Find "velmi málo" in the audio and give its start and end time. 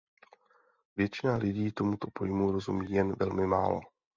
3.19-3.81